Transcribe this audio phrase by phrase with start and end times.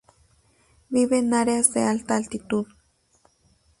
[0.89, 2.65] Vive en áreas de alta altitud.